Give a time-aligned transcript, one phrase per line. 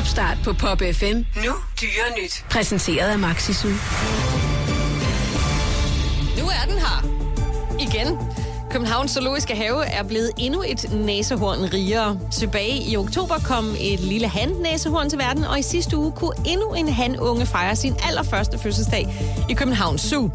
[0.00, 1.16] Topstart på Pop FM.
[1.44, 2.44] Nu dyre nyt.
[2.50, 3.68] Præsenteret af Maxisu.
[6.38, 7.04] Nu er den her.
[7.80, 8.18] Igen.
[8.70, 12.18] Københavns Zoologiske Have er blevet endnu et næsehorn rigere.
[12.32, 16.74] Tilbage i oktober kom et lille han-næsehorn til verden, og i sidste uge kunne endnu
[16.74, 19.14] en hanunge fejre sin allerførste fødselsdag
[19.48, 20.30] i Københavns Zoo.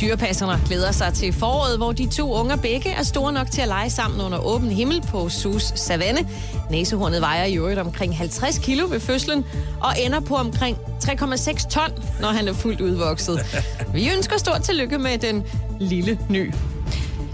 [0.00, 3.68] Dyrepasserne glæder sig til foråret, hvor de to unger begge er store nok til at
[3.68, 6.28] lege sammen under åben himmel på Sus savanne.
[6.70, 9.44] Næsehornet vejer i øvrigt omkring 50 kilo ved fødslen
[9.80, 13.64] og ender på omkring 3,6 ton, når han er fuldt udvokset.
[13.94, 15.44] Vi ønsker stort tillykke med den
[15.80, 16.52] lille ny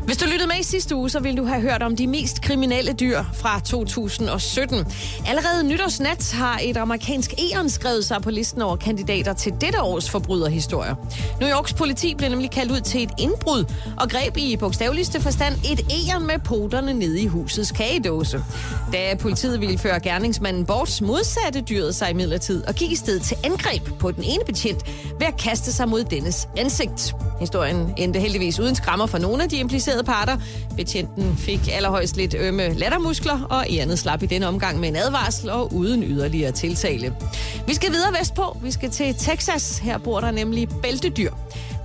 [0.05, 2.43] hvis du lyttede med i sidste uge, så ville du have hørt om de mest
[2.43, 4.87] kriminelle dyr fra 2017.
[5.27, 10.11] Allerede nytårsnat har et amerikansk eon skrevet sig på listen over kandidater til dette års
[10.11, 10.95] forbryderhistorier.
[11.41, 13.65] New Yorks politi blev nemlig kaldt ud til et indbrud
[14.01, 18.45] og greb i bogstaveligste forstand et eon med poterne nede i husets kagedåse.
[18.93, 23.37] Da politiet ville føre gerningsmanden bort, modsatte dyret sig imidlertid og gik i stedet til
[23.45, 24.85] angreb på den ene betjent
[25.19, 27.15] ved at kaste sig mod dennes ansigt.
[27.41, 30.37] Historien endte heldigvis uden skrammer for nogle af de implicerede parter.
[30.77, 35.51] Betjenten fik allerhøjst lidt ømme lattermuskler, og Ernet slap i denne omgang med en advarsel
[35.51, 37.15] og uden yderligere tiltale.
[37.67, 38.57] Vi skal videre vestpå.
[38.63, 39.79] Vi skal til Texas.
[39.79, 41.33] Her bor der nemlig bæltedyr.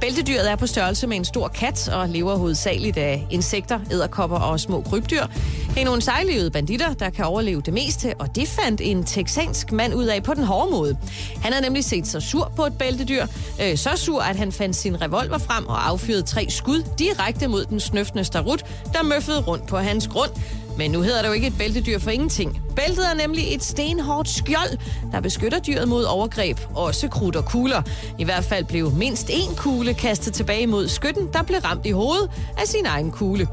[0.01, 4.59] Bæltedyret er på størrelse med en stor kat og lever hovedsageligt af insekter, æderkopper og
[4.59, 5.25] små krybdyr.
[5.73, 9.71] Det er nogle sejlivede banditter, der kan overleve det meste, og det fandt en texansk
[9.71, 10.97] mand ud af på den hårde måde.
[11.41, 13.25] Han havde nemlig set sig sur på et bæltedyr,
[13.61, 17.65] øh, så sur, at han fandt sin revolver frem og affyrede tre skud direkte mod
[17.65, 20.31] den snøftende starut, der møffede rundt på hans grund.
[20.77, 22.61] Men nu hedder det jo ikke et bæltedyr for ingenting.
[22.75, 24.77] Bæltet er nemlig et stenhårdt skjold,
[25.11, 27.81] der beskytter dyret mod overgreb, også krudt og kugler.
[28.19, 31.91] I hvert fald blev mindst én kugle kastet tilbage mod skytten, der blev ramt i
[31.91, 33.47] hovedet af sin egen kugle.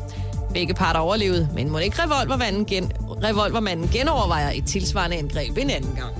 [0.54, 2.92] Begge parter overlevede, men må ikke revolvermanden, gen,
[3.24, 6.14] revolvermanden genovervejer et tilsvarende angreb en anden gang.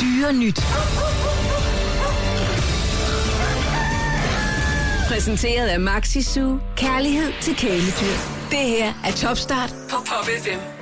[0.00, 0.60] Dyre nyt.
[5.08, 6.58] Præsenteret af Maxi Su.
[6.76, 8.39] Kærlighed til kæledyr.
[8.50, 10.79] Det her er Topstart på Pop FM.